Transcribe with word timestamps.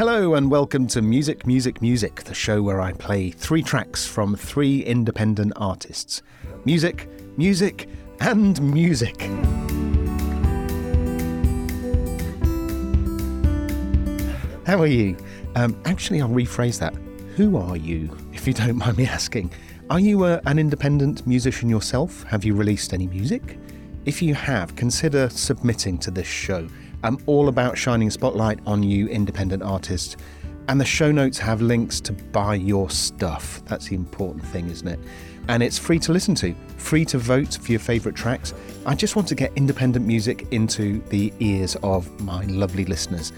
Hello, 0.00 0.34
and 0.34 0.50
welcome 0.50 0.86
to 0.86 1.02
Music, 1.02 1.46
Music, 1.46 1.82
Music, 1.82 2.22
the 2.22 2.32
show 2.32 2.62
where 2.62 2.80
I 2.80 2.94
play 2.94 3.32
three 3.32 3.62
tracks 3.62 4.06
from 4.06 4.34
three 4.34 4.80
independent 4.82 5.52
artists. 5.56 6.22
Music, 6.64 7.06
music, 7.36 7.86
and 8.20 8.58
music. 8.62 9.20
How 14.64 14.80
are 14.80 14.86
you? 14.86 15.18
Um, 15.54 15.78
actually, 15.84 16.22
I'll 16.22 16.30
rephrase 16.30 16.78
that. 16.78 16.94
Who 17.36 17.58
are 17.58 17.76
you, 17.76 18.16
if 18.32 18.46
you 18.46 18.54
don't 18.54 18.76
mind 18.78 18.96
me 18.96 19.04
asking? 19.04 19.52
Are 19.90 20.00
you 20.00 20.24
a, 20.24 20.36
uh, 20.36 20.40
an 20.46 20.58
independent 20.58 21.26
musician 21.26 21.68
yourself? 21.68 22.22
Have 22.22 22.42
you 22.42 22.54
released 22.54 22.94
any 22.94 23.06
music? 23.06 23.58
If 24.06 24.22
you 24.22 24.32
have, 24.32 24.76
consider 24.76 25.28
submitting 25.28 25.98
to 25.98 26.10
this 26.10 26.26
show. 26.26 26.66
I'm 27.02 27.18
all 27.26 27.48
about 27.48 27.78
shining 27.78 28.08
a 28.08 28.10
spotlight 28.10 28.60
on 28.66 28.82
you, 28.82 29.08
independent 29.08 29.62
artists. 29.62 30.16
And 30.68 30.80
the 30.80 30.84
show 30.84 31.10
notes 31.10 31.38
have 31.38 31.62
links 31.62 32.00
to 32.02 32.12
buy 32.12 32.54
your 32.54 32.90
stuff. 32.90 33.62
That's 33.64 33.88
the 33.88 33.96
important 33.96 34.44
thing, 34.44 34.70
isn't 34.70 34.86
it? 34.86 35.00
And 35.48 35.62
it's 35.62 35.78
free 35.78 35.98
to 36.00 36.12
listen 36.12 36.34
to, 36.36 36.54
free 36.76 37.04
to 37.06 37.18
vote 37.18 37.58
for 37.60 37.72
your 37.72 37.80
favourite 37.80 38.16
tracks. 38.16 38.54
I 38.86 38.94
just 38.94 39.16
want 39.16 39.26
to 39.28 39.34
get 39.34 39.52
independent 39.56 40.06
music 40.06 40.46
into 40.52 41.00
the 41.08 41.32
ears 41.40 41.76
of 41.82 42.08
my 42.20 42.44
lovely 42.44 42.84
listeners 42.84 43.32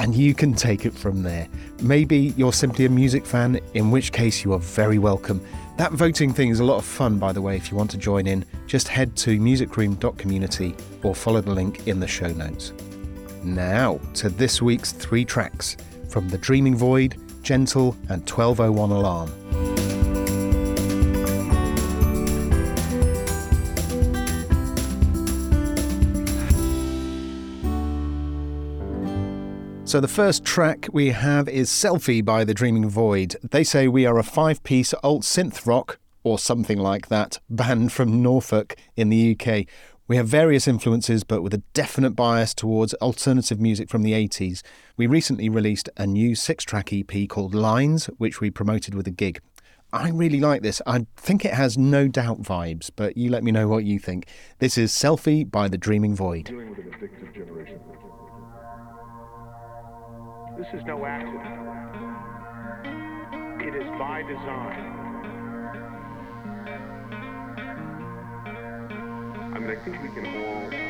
and 0.00 0.14
you 0.14 0.34
can 0.34 0.54
take 0.54 0.86
it 0.86 0.94
from 0.94 1.22
there. 1.22 1.46
Maybe 1.82 2.32
you're 2.34 2.54
simply 2.54 2.86
a 2.86 2.88
music 2.88 3.26
fan, 3.26 3.60
in 3.74 3.90
which 3.90 4.12
case 4.12 4.42
you 4.42 4.54
are 4.54 4.58
very 4.58 4.98
welcome. 4.98 5.44
That 5.76 5.92
voting 5.92 6.32
thing 6.32 6.48
is 6.48 6.60
a 6.60 6.64
lot 6.64 6.78
of 6.78 6.86
fun, 6.86 7.18
by 7.18 7.32
the 7.32 7.42
way. 7.42 7.56
If 7.56 7.70
you 7.70 7.76
want 7.76 7.90
to 7.90 7.98
join 7.98 8.26
in, 8.26 8.46
just 8.66 8.88
head 8.88 9.14
to 9.16 9.38
musicroom.community 9.38 10.74
or 11.02 11.14
follow 11.14 11.42
the 11.42 11.50
link 11.50 11.86
in 11.86 12.00
the 12.00 12.08
show 12.08 12.28
notes. 12.28 12.72
Now, 13.42 13.98
to 14.14 14.28
this 14.28 14.60
week's 14.60 14.92
three 14.92 15.24
tracks 15.24 15.76
from 16.08 16.28
The 16.28 16.36
Dreaming 16.36 16.76
Void, 16.76 17.16
JENTL, 17.42 17.96
and 18.10 18.28
1201 18.28 18.90
Alarm. 18.90 19.30
So, 29.86 30.00
the 30.00 30.06
first 30.06 30.44
track 30.44 30.86
we 30.92 31.08
have 31.08 31.48
is 31.48 31.70
Selfie 31.70 32.24
by 32.24 32.44
The 32.44 32.54
Dreaming 32.54 32.88
Void. 32.88 33.36
They 33.42 33.64
say 33.64 33.88
we 33.88 34.04
are 34.06 34.18
a 34.18 34.22
five 34.22 34.62
piece 34.62 34.92
alt 35.02 35.22
synth 35.22 35.66
rock, 35.66 35.98
or 36.22 36.38
something 36.38 36.78
like 36.78 37.08
that, 37.08 37.40
band 37.48 37.90
from 37.92 38.22
Norfolk 38.22 38.76
in 38.96 39.08
the 39.08 39.34
UK. 39.34 39.66
We 40.10 40.16
have 40.16 40.26
various 40.26 40.66
influences, 40.66 41.22
but 41.22 41.40
with 41.40 41.54
a 41.54 41.62
definite 41.72 42.16
bias 42.16 42.52
towards 42.52 42.94
alternative 42.94 43.60
music 43.60 43.88
from 43.88 44.02
the 44.02 44.10
80s. 44.10 44.60
We 44.96 45.06
recently 45.06 45.48
released 45.48 45.88
a 45.96 46.04
new 46.04 46.34
six 46.34 46.64
track 46.64 46.92
EP 46.92 47.28
called 47.28 47.54
Lines, 47.54 48.06
which 48.18 48.40
we 48.40 48.50
promoted 48.50 48.92
with 48.92 49.06
a 49.06 49.12
gig. 49.12 49.40
I 49.92 50.10
really 50.10 50.40
like 50.40 50.62
this. 50.62 50.82
I 50.84 51.06
think 51.16 51.44
it 51.44 51.54
has 51.54 51.78
no 51.78 52.08
doubt 52.08 52.42
vibes, 52.42 52.90
but 52.96 53.16
you 53.16 53.30
let 53.30 53.44
me 53.44 53.52
know 53.52 53.68
what 53.68 53.84
you 53.84 54.00
think. 54.00 54.26
This 54.58 54.76
is 54.76 54.90
Selfie 54.90 55.48
by 55.48 55.68
The 55.68 55.78
Dreaming 55.78 56.16
Void. 56.16 56.46
This 60.58 60.66
is 60.74 60.82
no 60.86 61.06
accident. 61.06 61.44
It 63.62 63.76
is 63.76 63.88
by 63.96 64.22
design. 64.26 64.99
I 69.54 69.58
mean, 69.58 69.70
I 69.70 69.76
think 69.84 70.02
we 70.02 70.10
can 70.10 70.26
all 70.26 70.89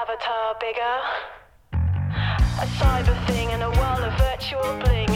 avatar 0.00 0.56
bigger. 0.60 0.96
A 1.72 2.66
cyber 2.78 3.26
thing 3.26 3.50
in 3.50 3.60
a 3.60 3.70
world 3.70 4.00
of 4.00 4.12
virtual 4.18 4.80
bling. 4.80 5.09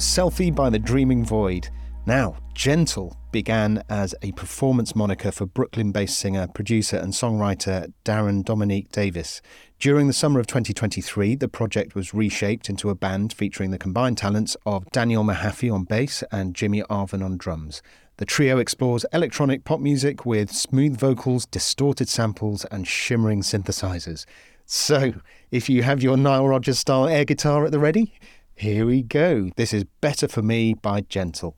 Was 0.00 0.06
Selfie 0.06 0.54
by 0.54 0.70
the 0.70 0.78
Dreaming 0.78 1.26
Void. 1.26 1.68
Now, 2.06 2.38
JENTL 2.54 3.14
began 3.32 3.82
as 3.90 4.14
a 4.22 4.32
performance 4.32 4.96
moniker 4.96 5.30
for 5.30 5.44
Brooklyn 5.44 5.92
based 5.92 6.18
singer, 6.18 6.46
producer, 6.46 6.96
and 6.96 7.12
songwriter 7.12 7.92
Darren 8.02 8.42
Dominique 8.42 8.90
Davis. 8.92 9.42
During 9.78 10.06
the 10.06 10.14
summer 10.14 10.40
of 10.40 10.46
2023, 10.46 11.34
the 11.34 11.48
project 11.48 11.94
was 11.94 12.14
reshaped 12.14 12.70
into 12.70 12.88
a 12.88 12.94
band 12.94 13.34
featuring 13.34 13.72
the 13.72 13.78
combined 13.78 14.16
talents 14.16 14.56
of 14.64 14.90
Daniel 14.90 15.22
Mehaffey 15.22 15.70
on 15.70 15.84
bass 15.84 16.24
and 16.32 16.56
Jimmy 16.56 16.80
Arvan 16.84 17.22
on 17.22 17.36
drums. 17.36 17.82
The 18.16 18.24
trio 18.24 18.56
explores 18.56 19.04
electronic 19.12 19.64
pop 19.64 19.80
music 19.80 20.24
with 20.24 20.50
smooth 20.50 20.98
vocals, 20.98 21.44
distorted 21.44 22.08
samples, 22.08 22.64
and 22.70 22.88
shimmering 22.88 23.42
synthesizers. 23.42 24.24
So, 24.64 25.12
if 25.50 25.68
you 25.68 25.82
have 25.82 26.02
your 26.02 26.16
Nile 26.16 26.48
Rodgers 26.48 26.78
style 26.78 27.06
air 27.06 27.24
guitar 27.26 27.66
at 27.66 27.72
the 27.72 27.80
ready, 27.80 28.14
here 28.60 28.84
we 28.84 29.00
go. 29.02 29.48
This 29.56 29.72
is 29.72 29.84
Better 30.02 30.28
for 30.28 30.42
Me 30.42 30.74
by 30.74 31.00
JENTL. 31.00 31.54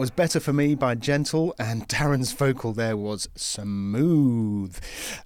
Was 0.00 0.10
Better 0.10 0.40
For 0.40 0.54
Me 0.54 0.74
by 0.74 0.94
JENTL, 0.94 1.52
and 1.58 1.86
Darren's 1.86 2.32
vocal 2.32 2.72
there 2.72 2.96
was 2.96 3.28
smooth. 3.34 4.78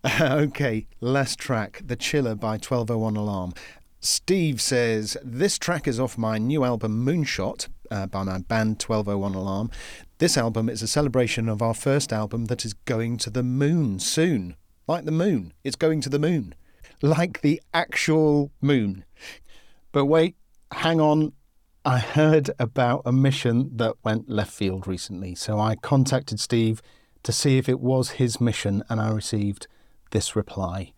okay, 0.21 0.89
last 1.01 1.39
track, 1.39 1.83
The 1.85 1.95
Chiller 1.95 2.35
by 2.35 2.55
1201 2.55 3.15
Alarm. 3.15 3.55
Steve 4.01 4.61
says, 4.61 5.17
This 5.23 5.59
track 5.59 5.87
is 5.87 6.01
off 6.01 6.19
my 6.19 6.39
new 6.39 6.65
album 6.65 7.07
Moonshot 7.07 7.69
uh, 7.93 8.07
by 8.07 8.25
my 8.25 8.39
band 8.39 8.83
1201 8.85 9.37
Alarm. 9.37 9.71
This 10.19 10.37
album 10.37 10.69
is 10.69 10.83
a 10.83 10.89
celebration 10.89 11.49
of 11.49 11.63
our 11.63 11.73
first 11.73 12.13
album 12.13 12.47
that 12.47 12.65
is 12.65 12.75
going 12.75 13.17
to 13.19 13.31
the 13.31 13.45
moon 13.45 14.01
soon. 14.01 14.57
Like 14.89 15.05
the 15.05 15.13
moon, 15.13 15.53
it's 15.63 15.77
going 15.77 16.01
to 16.01 16.09
the 16.09 16.19
moon. 16.19 16.53
Like 17.01 17.43
the 17.43 17.63
actual 17.73 18.51
moon. 18.61 19.05
But 19.93 20.07
wait, 20.07 20.35
hang 20.73 21.01
on, 21.01 21.33
I 21.87 21.99
heard 21.99 22.51
about 22.59 23.03
a 23.05 23.13
mission 23.13 23.77
that 23.77 23.97
went 24.03 24.31
left 24.31 24.55
field 24.55 24.87
recently, 24.87 25.35
so 25.35 25.61
I 25.61 25.77
contacted 25.77 26.41
Steve 26.41 26.81
to 27.23 27.31
see 27.31 27.59
if 27.59 27.69
it 27.69 27.79
was 27.79 28.13
his 28.13 28.41
mission, 28.41 28.83
and 28.89 29.03
I 29.03 29.11
received 29.11 29.67
this 30.11 30.35
reply. 30.35 30.95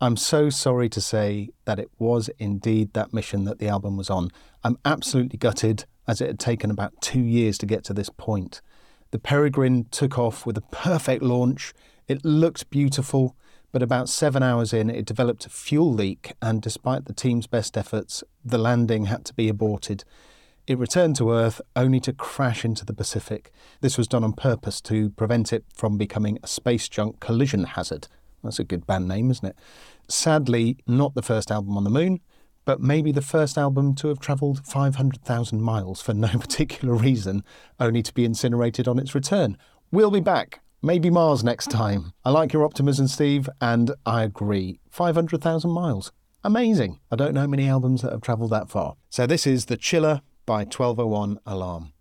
I'm 0.00 0.16
so 0.16 0.50
sorry 0.50 0.88
to 0.88 1.00
say 1.00 1.50
that 1.66 1.78
it 1.78 1.88
was 2.00 2.30
indeed 2.40 2.94
that 2.94 3.14
mission 3.14 3.44
that 3.44 3.60
the 3.60 3.68
album 3.68 3.96
was 3.96 4.10
on. 4.10 4.30
I'm 4.64 4.76
absolutely 4.84 5.38
gutted, 5.38 5.84
as 6.08 6.20
it 6.20 6.26
had 6.26 6.40
taken 6.40 6.68
about 6.68 7.00
two 7.00 7.22
years 7.22 7.56
to 7.58 7.66
get 7.66 7.84
to 7.84 7.94
this 7.94 8.10
point. 8.10 8.60
The 9.12 9.20
Peregrine 9.20 9.86
took 9.92 10.18
off 10.18 10.44
with 10.44 10.58
a 10.58 10.62
perfect 10.72 11.22
launch. 11.22 11.72
It 12.08 12.24
looked 12.24 12.70
beautiful, 12.70 13.36
but 13.74 13.82
about 13.82 14.08
seven 14.08 14.40
hours 14.40 14.72
in, 14.72 14.88
it 14.88 15.04
developed 15.04 15.46
a 15.46 15.50
fuel 15.50 15.92
leak, 15.92 16.34
and 16.40 16.62
despite 16.62 17.06
the 17.06 17.12
team's 17.12 17.48
best 17.48 17.76
efforts, 17.76 18.22
the 18.44 18.56
landing 18.56 19.06
had 19.06 19.24
to 19.24 19.34
be 19.34 19.48
aborted. 19.48 20.04
It 20.68 20.78
returned 20.78 21.16
to 21.16 21.32
Earth 21.32 21.60
only 21.74 21.98
to 22.02 22.12
crash 22.12 22.64
into 22.64 22.84
the 22.84 22.94
Pacific. 22.94 23.52
This 23.80 23.98
was 23.98 24.06
done 24.06 24.22
on 24.22 24.32
purpose 24.32 24.80
to 24.82 25.10
prevent 25.10 25.52
it 25.52 25.64
from 25.74 25.98
becoming 25.98 26.38
a 26.40 26.46
space 26.46 26.88
junk 26.88 27.18
collision 27.18 27.64
hazard. 27.64 28.06
That's 28.44 28.60
a 28.60 28.64
good 28.64 28.86
band 28.86 29.08
name, 29.08 29.32
isn't 29.32 29.44
it? 29.44 29.58
Sadly, 30.06 30.76
not 30.86 31.16
the 31.16 31.20
first 31.20 31.50
album 31.50 31.76
on 31.76 31.82
the 31.82 31.90
moon, 31.90 32.20
but 32.64 32.80
maybe 32.80 33.10
the 33.10 33.22
first 33.22 33.58
album 33.58 33.96
to 33.96 34.06
have 34.06 34.20
travelled 34.20 34.64
500,000 34.64 35.60
miles 35.60 36.00
for 36.00 36.14
no 36.14 36.28
particular 36.38 36.94
reason, 36.94 37.42
only 37.80 38.04
to 38.04 38.14
be 38.14 38.24
incinerated 38.24 38.86
on 38.86 39.00
its 39.00 39.16
return. 39.16 39.58
We'll 39.90 40.12
be 40.12 40.20
back. 40.20 40.60
Maybe 40.84 41.08
Mars 41.08 41.42
next 41.42 41.70
time. 41.70 42.12
I 42.26 42.30
like 42.30 42.52
your 42.52 42.62
optimism, 42.62 43.08
Steve, 43.08 43.48
and 43.58 43.92
I 44.04 44.22
agree. 44.22 44.80
500,000 44.90 45.70
miles. 45.70 46.12
Amazing. 46.44 47.00
I 47.10 47.16
don't 47.16 47.32
know 47.32 47.46
many 47.46 47.66
albums 47.66 48.02
that 48.02 48.12
have 48.12 48.20
travelled 48.20 48.50
that 48.50 48.68
far. 48.68 48.96
So 49.08 49.26
this 49.26 49.46
is 49.46 49.64
The 49.64 49.78
Chiller 49.78 50.20
by 50.44 50.64
1201 50.64 51.38
Alarm. 51.46 51.93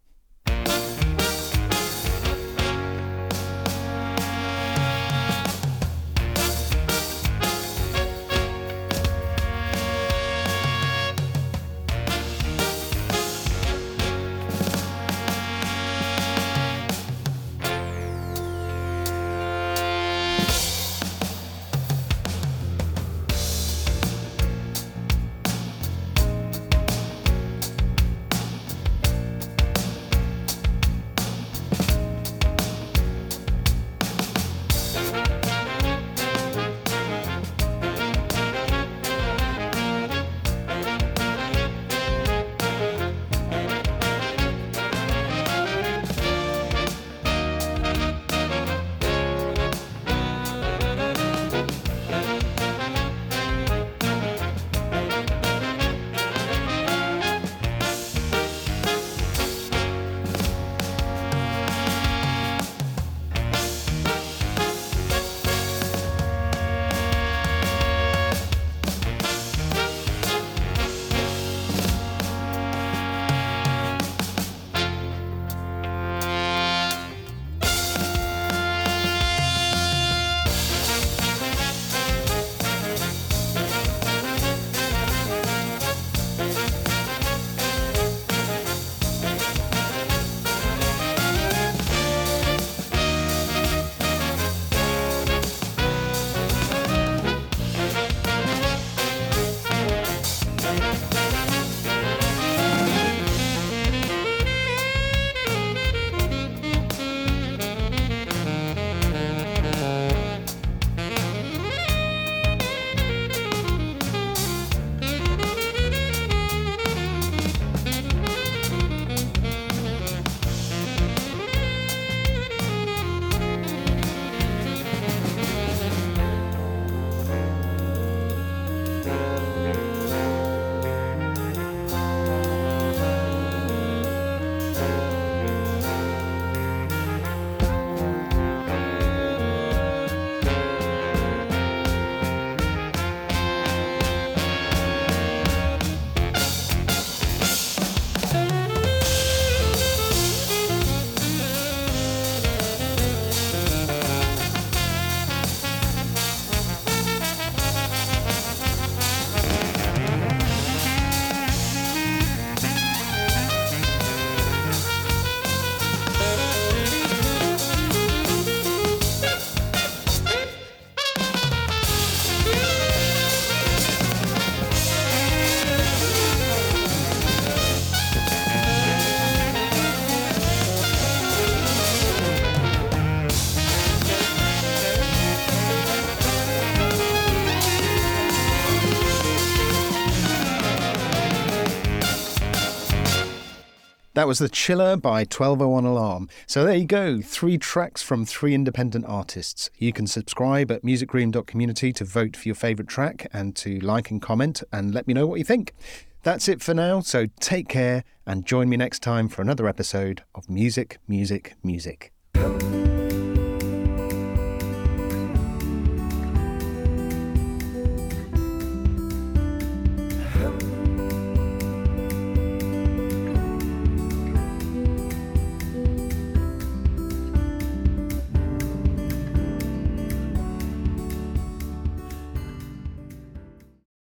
That 194.24 194.28
was 194.30 194.40
The 194.40 194.48
Chiller 194.48 194.96
by 194.96 195.24
1201 195.24 195.84
Alarm. 195.84 196.30
So 196.48 196.64
there 196.64 196.78
you 196.78 196.86
go, 196.86 197.20
three 197.20 197.58
tracks 197.58 198.02
from 198.02 198.26
three 198.26 198.54
independent 198.54 199.04
artists. 199.06 199.70
You 199.78 199.92
can 199.92 200.08
subscribe 200.08 200.72
at 200.72 200.82
musicroom.community 200.82 201.92
to 201.92 202.06
vote 202.06 202.38
for 202.38 202.48
your 202.48 202.56
favourite 202.56 202.88
track 202.88 203.28
and 203.34 203.54
to 203.58 203.82
like 203.82 204.12
and 204.12 204.22
comment 204.22 204.64
and 204.72 204.96
let 204.96 205.08
me 205.08 205.14
know 205.14 205.28
what 205.28 205.40
you 205.40 205.44
think. 205.44 205.74
That's 206.22 206.48
it 206.48 206.62
for 206.62 206.74
now, 206.74 207.02
so 207.02 207.26
take 207.42 207.68
care 207.68 208.06
and 208.26 208.46
join 208.46 208.70
me 208.70 208.78
next 208.78 209.04
time 209.04 209.28
for 209.28 209.42
another 209.42 209.68
episode 209.68 210.24
of 210.34 210.50
Music, 210.50 211.00
Music, 211.06 211.56
Music. 211.62 212.14